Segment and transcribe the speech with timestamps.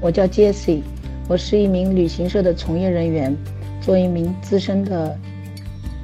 [0.00, 0.80] 我叫 Jesse，
[1.26, 3.36] 我是一名旅行社的从业人员，
[3.80, 5.18] 做一名资深的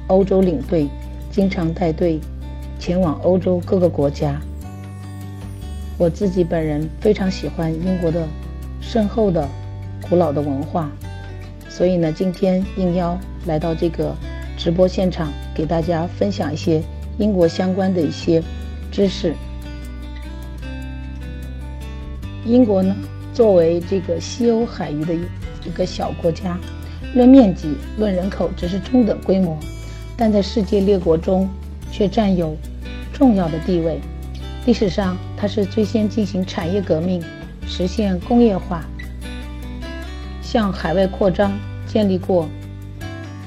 [0.07, 0.89] 欧洲领队，
[1.31, 2.19] 经常带队
[2.77, 4.41] 前往欧洲各个国家。
[5.97, 8.27] 我自己本人非常喜欢英国的
[8.81, 9.47] 深厚的、
[10.09, 10.91] 古老的文化，
[11.69, 14.13] 所以呢，今天应邀来到这个
[14.57, 16.83] 直播现场，给大家分享一些
[17.17, 18.43] 英国相关的一些
[18.91, 19.33] 知识。
[22.45, 22.93] 英国呢？
[23.35, 26.57] 作为这个西欧海域的一个小国家，
[27.13, 29.59] 论面积、论人口只是中等规模，
[30.15, 31.49] 但在世界列国中
[31.91, 32.55] 却占有
[33.11, 33.99] 重要的地位。
[34.65, 37.21] 历史上，它是最先进行产业革命、
[37.67, 38.85] 实现工业化、
[40.41, 41.51] 向海外扩张、
[41.85, 42.47] 建立过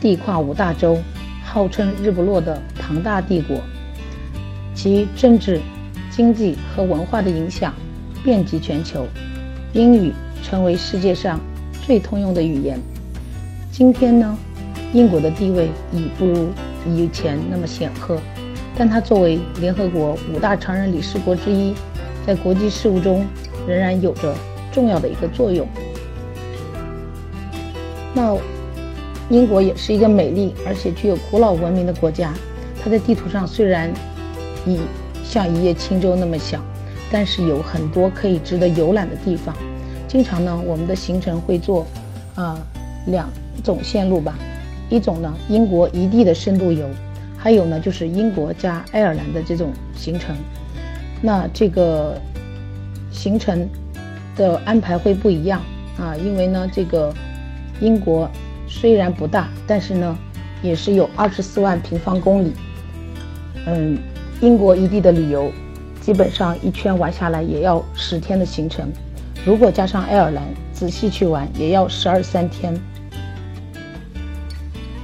[0.03, 0.99] 地跨五大洲、
[1.43, 3.57] 号称日不落的庞大帝国。
[4.75, 5.63] 其政治、
[6.11, 7.73] 经济和文化的影响
[8.23, 9.07] 遍及全球。
[9.75, 11.39] 英语成为世界上
[11.85, 12.81] 最通用的语言。
[13.71, 14.37] 今天呢，
[14.93, 16.49] 英国的地位已不如
[16.87, 18.19] 以前那么显赫，
[18.77, 21.75] 但它作为联合国五大常任理事国之一，
[22.27, 23.27] 在国际事务中
[23.67, 24.35] 仍然有着
[24.73, 25.69] 重要的一个作用。
[28.15, 28.37] 那
[29.29, 32.33] 英国也是一个美丽而且具有古老文明的国家。
[32.83, 33.93] 它在地图上虽然
[34.65, 34.79] 已
[35.23, 36.59] 像一叶轻舟那么小。
[37.11, 39.55] 但是有很多可以值得游览的地方。
[40.07, 41.87] 经常呢，我们的行程会做
[42.35, 42.59] 啊
[43.07, 43.29] 两
[43.63, 44.35] 种线路吧。
[44.91, 46.87] 一种呢，英国一地的深度游；
[47.37, 50.35] 还有呢，就是英国加爱尔兰的这种行程。
[51.21, 52.19] 那这个
[53.11, 53.69] 行程
[54.35, 55.61] 的安排会不一样
[55.99, 57.13] 啊，因为呢，这个
[57.81, 58.31] 英国
[58.67, 60.17] 虽然不大，但是呢，
[60.63, 62.53] 也是有二十四万平方公里。
[63.67, 63.99] 嗯，
[64.41, 65.53] 英国一地的旅游。
[66.09, 68.91] 基本上一圈玩下来也要十天的行程，
[69.45, 70.43] 如果加上爱尔兰
[70.73, 72.75] 仔细去玩，也要十二三天。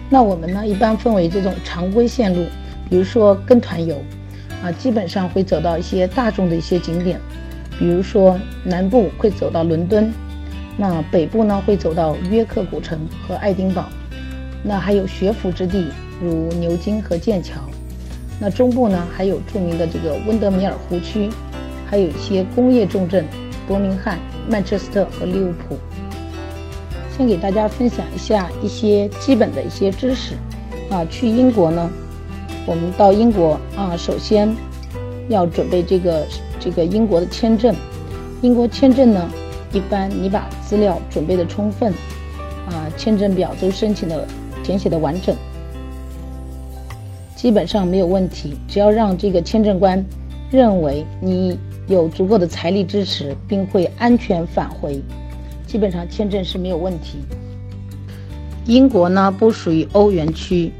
[0.08, 2.46] 那我们呢，一般分为这种常规线路，
[2.88, 4.00] 比如说跟团游，
[4.62, 7.20] 啊，基本上会走到一些大众的一些景点，
[7.78, 10.10] 比如说南部会走到伦敦，
[10.78, 12.98] 那北部呢会走到约克古城
[13.28, 13.90] 和爱丁堡，
[14.62, 15.84] 那还有学府之地
[16.22, 17.60] 如牛津和剑桥。
[18.40, 21.30] 那中部呢，还有著名的这个温德米尔湖区，
[21.86, 23.24] 还有一些工业重镇，
[23.66, 24.18] 伯明翰、
[24.48, 25.76] 曼彻斯特和利物浦。
[27.16, 30.34] 先给大家分享一下一些基本的一些知识。
[30.90, 31.88] 啊，去英国呢，
[32.66, 34.54] 我们到英国啊，首先
[35.28, 36.26] 要准备这个
[36.60, 37.74] 这个英国的签证。
[38.42, 39.30] 英国签证呢，
[39.72, 41.92] 一般你把资料准备的充分，
[42.68, 44.26] 啊，签证表都申请的
[44.62, 45.34] 填写的完整。
[47.44, 50.02] 基本上没有问题，只要让这个签证官
[50.50, 54.98] 认为你有足够的财力支持，并会安全返回，
[55.66, 57.18] 基本上签证是没有问题。
[58.64, 60.72] 英国呢不属于欧元区，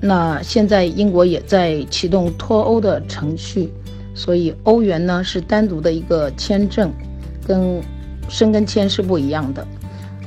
[0.00, 3.70] 那现在英国也在启动脱欧的程序，
[4.14, 6.90] 所以欧元呢是单独的一个签证，
[7.46, 7.78] 跟
[8.26, 9.66] 申根签是不一样的，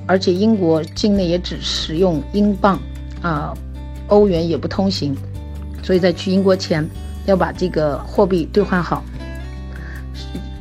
[0.06, 2.80] 而且英国境内也只使用英镑，
[3.24, 3.52] 啊，
[4.10, 5.18] 欧元也不通行。
[5.84, 6.88] 所以在去英国前，
[7.26, 9.04] 要把这个货币兑换好，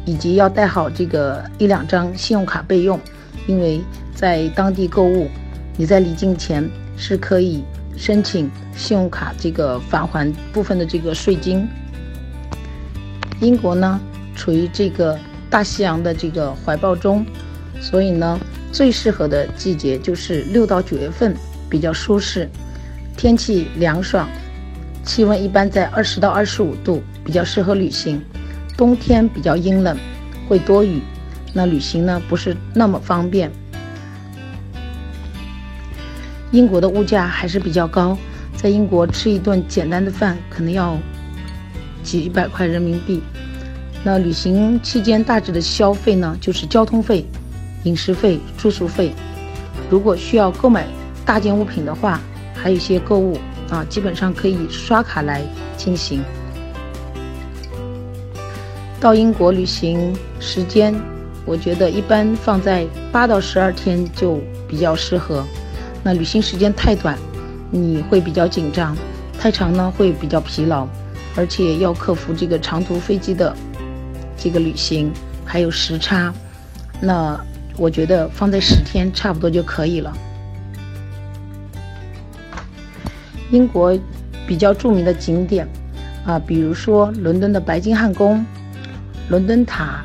[0.04, 2.98] 以及要带好这个一两张信用卡备用，
[3.46, 3.80] 因为
[4.14, 5.28] 在当地购物，
[5.76, 7.62] 你在离境前是可以
[7.96, 11.68] 申请信用卡这个返还部分的这个税金。
[13.40, 14.00] 英国呢
[14.34, 15.18] 处于这个
[15.48, 17.24] 大西洋的这个怀抱中，
[17.80, 18.38] 所以呢
[18.72, 21.32] 最适合的季节就是六到九月份，
[21.70, 22.48] 比较舒适，
[23.16, 24.28] 天气凉爽。
[25.04, 28.22] 气温一般在二十到二十五度，比较适合旅行。
[28.76, 29.96] 冬天比较阴冷，
[30.48, 31.00] 会多雨，
[31.52, 33.50] 那旅行呢不是那么方便。
[36.50, 38.16] 英国的物价还是比较高，
[38.56, 40.96] 在英国吃一顿简单的饭可能要
[42.02, 43.22] 几百块人民币。
[44.04, 47.24] 那旅行期间大致的消费呢，就是交通费、
[47.84, 49.12] 饮食费、住宿费。
[49.88, 50.86] 如果需要购买
[51.24, 52.20] 大件物品的话，
[52.54, 53.38] 还有一些购物。
[53.72, 55.42] 啊，基本上可以刷卡来
[55.78, 56.22] 进行。
[59.00, 60.94] 到英国旅行时间，
[61.46, 64.38] 我觉得一般放在八到十二天就
[64.68, 65.42] 比较适合。
[66.04, 67.18] 那旅行时间太短，
[67.70, 68.94] 你会比较紧张；
[69.38, 70.86] 太长呢，会比较疲劳，
[71.34, 73.56] 而且要克服这个长途飞机的
[74.36, 75.10] 这个旅行，
[75.46, 76.30] 还有时差。
[77.00, 77.40] 那
[77.78, 80.12] 我觉得放在十天差不多就可以了。
[83.52, 83.96] 英国
[84.46, 85.68] 比较著名的景点
[86.26, 88.44] 啊，比如说伦敦的白金汉宫、
[89.28, 90.02] 伦敦塔、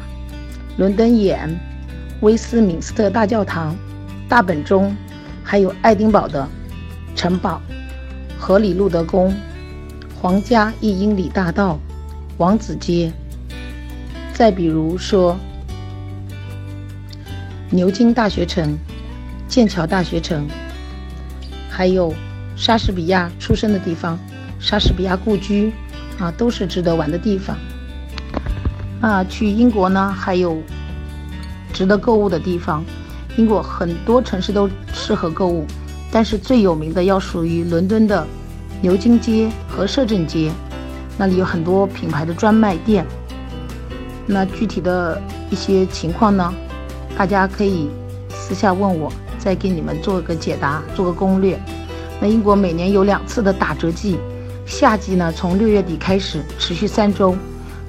[0.78, 1.50] 伦敦眼、
[2.22, 3.74] 威斯敏斯特大教堂、
[4.28, 4.94] 大本钟，
[5.44, 6.46] 还有爱丁堡的
[7.16, 7.62] 城堡、
[8.38, 9.34] 荷里路德宫、
[10.22, 11.80] 皇家一英里大道、
[12.38, 13.12] 王子街。
[14.34, 15.38] 再比如说，
[17.70, 18.78] 牛津大学城、
[19.48, 20.48] 剑桥大学城，
[21.70, 22.14] 还有
[22.58, 24.18] 莎士比亚出生的地方——
[24.60, 25.72] 莎士比亚故居，
[26.20, 27.56] 啊，都是值得玩的地方。
[29.00, 30.60] 啊，去英国呢，还有
[31.72, 32.84] 值得购物的地方。
[33.38, 35.68] 英国很多城市都适合购物，
[36.12, 38.26] 但是最有名的要属于伦敦的
[38.82, 40.52] 牛津街和摄政街，
[41.16, 43.06] 那里有很多品牌的专卖店。
[44.26, 45.22] 那具体的
[45.52, 46.52] 一些情况呢，
[47.16, 47.88] 大家可以
[48.32, 51.58] 私下问我，再给你们做个解答，做个攻略。
[52.20, 54.18] 那英国每年有两次的打折季，
[54.66, 57.36] 夏季呢从六月底开始，持续三周；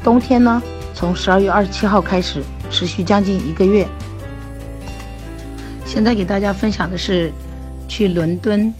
[0.02, 0.62] 冬天呢。
[0.94, 2.42] 从十二月二十七号开始，
[2.72, 3.86] 持续将近一个月。
[5.84, 7.32] 现在给大家分享的是
[7.86, 8.74] 去伦敦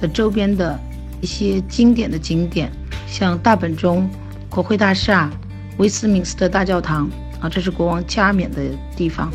[0.00, 0.76] 的周边的
[1.20, 2.72] 一些经典的景点，
[3.06, 4.10] 像大本钟、
[4.48, 5.30] 国会大厦、
[5.78, 7.08] 威斯敏斯特大教堂
[7.40, 8.62] 啊，这是国王加冕的
[8.96, 9.30] 地方。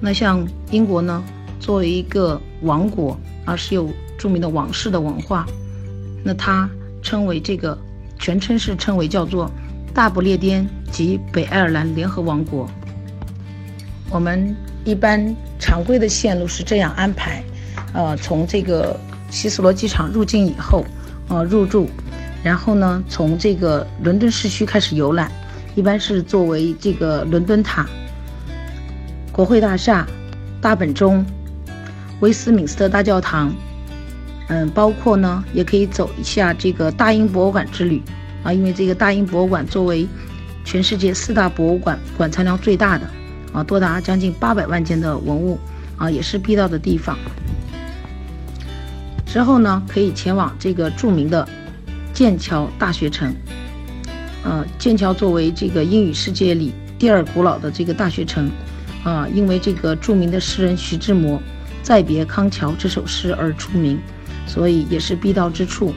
[0.00, 1.22] 那像英国呢，
[1.60, 5.46] 作为一个王国啊，是有著名的王室的文化，
[6.24, 6.68] 那它
[7.02, 7.76] 称为这个
[8.18, 9.50] 全称是称为叫做。
[9.94, 12.68] 大不列颠及北爱尔兰联合王国。
[14.10, 14.54] 我们
[14.84, 17.42] 一般常规的线路是这样安排：
[17.94, 18.94] 呃，从这个
[19.30, 20.84] 希斯罗机场入境以后，
[21.28, 21.88] 呃，入住，
[22.44, 25.32] 然后呢，从这个伦敦市区开始游览，
[25.74, 27.86] 一般是作为这个伦敦塔、
[29.32, 30.06] 国会大厦、
[30.60, 31.24] 大本钟、
[32.20, 33.50] 威斯敏斯特大教堂，
[34.48, 38.02] 嗯，包括呢，也可以走一下这个大英博物馆之旅。
[38.42, 40.06] 啊，因为这个大英博物馆作为
[40.64, 43.04] 全世界四大博物馆馆藏量最大的，
[43.52, 45.58] 啊，多达将近八百万件的文物，
[45.96, 47.18] 啊，也是必到的地方。
[49.26, 51.48] 之后呢，可以前往这个著名的
[52.12, 53.34] 剑桥大学城。
[54.44, 58.48] 呃，剑桥作为这个英语世界里第二古老的这个大学城，
[59.02, 61.36] 啊，因为这个著名的诗人徐志摩
[61.82, 63.98] 《再别康桥》这首诗而出名，
[64.46, 65.92] 所以也是必到之处。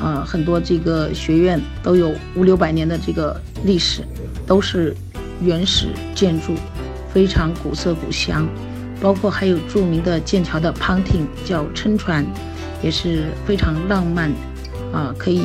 [0.00, 4.02] 啊，很多这个学院都有五六百年的这个历史，
[4.44, 4.94] 都是
[5.40, 6.54] 原始建筑，
[7.12, 8.46] 非常古色古香。
[9.00, 12.26] 包括还有著名的剑桥的 Ponting 叫撑船，
[12.82, 14.32] 也是非常浪漫。
[14.92, 15.42] 啊，可以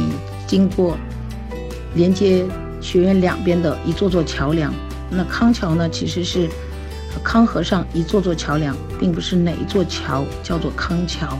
[0.47, 0.97] 经过
[1.93, 2.45] 连接
[2.81, 4.73] 学院两边的一座座桥梁。
[5.11, 6.49] 那康桥呢，其实是
[7.23, 11.37] 康河上一座座桥梁，并不是哪一座桥叫做康桥。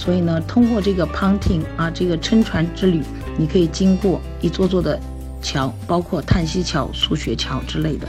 [0.00, 3.02] 所以呢，通过这个 Ponting 啊，这个撑船之旅，
[3.36, 4.98] 你可以经过一座座的
[5.42, 8.08] 桥，包括叹息桥、苏雪桥之类的。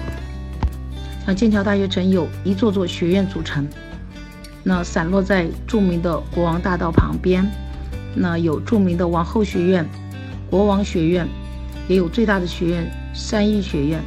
[1.26, 3.68] 像剑桥大学城有一座座学院组成，
[4.64, 7.46] 那散落在著名的国王大道旁边。
[8.16, 9.86] 那有著名的王后学院、
[10.50, 11.28] 国王学院，
[11.90, 14.02] 也有最大的学院三一学院，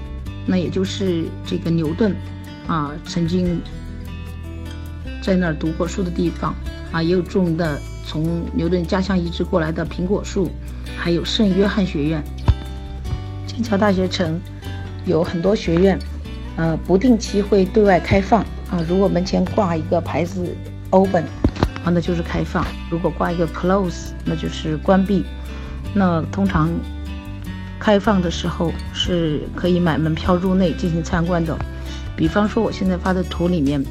[0.47, 2.17] 那也就是这个牛顿
[2.67, 3.61] 啊曾经
[5.21, 6.55] 在那儿读过书的地方。
[6.95, 7.77] 啊，也有著名的
[8.07, 10.49] 从牛顿家乡移植过来的苹果树，
[10.97, 12.23] 还有圣约翰学院。
[13.49, 14.41] 剑桥大学城
[15.05, 15.99] 有很多学院，
[16.55, 18.81] 呃，不定期会对外开放啊。
[18.89, 20.47] 如果门前挂一个牌子
[20.91, 21.25] “open”，
[21.83, 25.25] 啊，那就是开放；如果挂一个 “close”，那就是关闭。
[25.95, 26.71] 那通常
[27.81, 31.59] 开放的时候是可以买门票入内进行参观的。
[32.17, 33.85] 比方说，我现在发的图里面。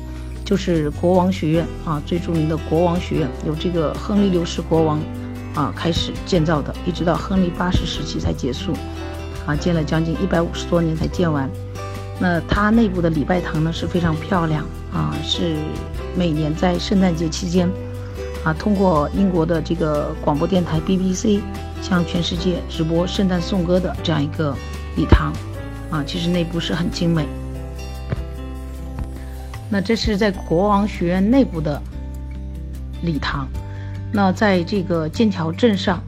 [0.45, 4.99] 就是国王学院啊，最著名的国王学院，由这个亨利六世国王
[5.55, 8.73] 啊开始建造的，一直到亨利八世时期才结束，
[9.45, 11.49] 啊，建了将近一百五十多年才建完。
[12.19, 15.55] 那它内部的礼拜堂呢是非常漂亮啊，是
[16.15, 17.67] 每年在圣诞节期间
[18.43, 21.39] 啊，通过英国的这个广播电台 BBC
[21.81, 24.55] 向全世界直播圣诞颂歌的这样一个
[24.95, 25.33] 礼堂
[25.89, 27.25] 啊，其实内部是很精美。
[29.73, 31.81] 那这是在国王学院内部的
[33.01, 33.47] 礼堂，
[34.11, 35.99] 那在这个剑桥镇上，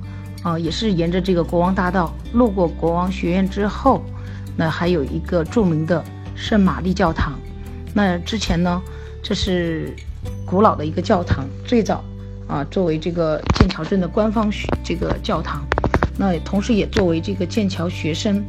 [0.44, 4.04] 啊，也是沿着这个国王大道路过国王学院之后，
[4.56, 6.04] 那还有一个著名的
[6.36, 7.34] 圣玛丽教堂。
[7.92, 8.80] 那之前呢，
[9.24, 9.92] 这是
[10.46, 12.06] 古老的一个教堂，最早
[12.48, 15.66] 啊作为这个剑桥镇的官方学这个教堂，
[16.20, 18.46] 那同时也作为这个剑桥学生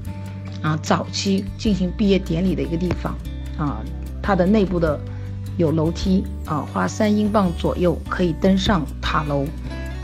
[0.60, 3.14] 啊早期进行毕业典礼的一个地方
[3.56, 3.80] 啊。
[4.26, 4.98] 它的内部的
[5.56, 9.46] 有楼梯啊，花三英镑左右可以登上塔楼，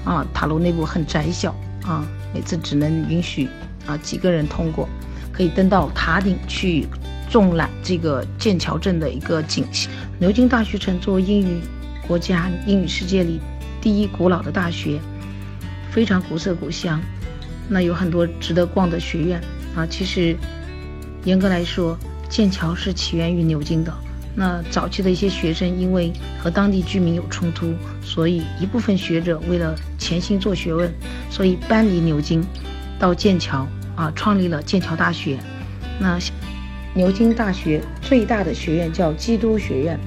[0.04, 1.52] 啊，塔楼内部很窄小
[1.82, 3.48] 啊，每次只能允许
[3.84, 4.88] 啊几个人通过，
[5.32, 6.86] 可以登到塔顶去
[7.28, 9.90] 纵览这个剑桥镇的一个景象。
[10.20, 11.60] 牛津大学城作为英语
[12.06, 13.40] 国家、英语世界里
[13.80, 15.00] 第一古老的大学，
[15.90, 17.02] 非常古色古香。
[17.68, 19.40] 那有很多值得逛的学院
[19.74, 19.84] 啊。
[19.84, 20.36] 其实，
[21.24, 21.98] 严格来说，
[22.28, 23.92] 剑桥是起源于牛津的。
[24.34, 30.90] 那早期的一些学生因为和当地居民有冲突，所以一部分学者为了潜心做学问，
[31.28, 32.42] 所以搬离牛津，
[32.98, 35.38] 到剑桥啊，创立了剑桥大学。
[36.00, 36.18] 那
[36.94, 40.00] 牛津大学最大的学院叫基督学院。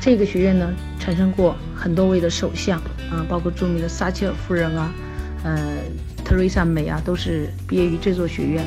[0.00, 2.78] 这个学院呢，产生过很多位的首相
[3.10, 4.90] 啊，包括著名的撒切尔夫人啊，
[5.44, 5.58] 呃，
[6.24, 8.64] 特蕾莎梅啊，都是毕业于这座学院。